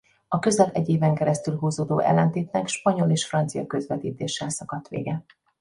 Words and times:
A 0.27 0.39
közel 0.39 0.71
egy 0.73 0.89
éven 0.89 1.15
keresztül 1.15 1.57
húzódó 1.57 1.99
ellentétnek 1.99 2.67
spanyol 2.67 3.09
és 3.09 3.27
francia 3.27 3.65
közvetítéssel 3.65 4.49
szakadt 4.49 4.87
vége. 4.87 5.23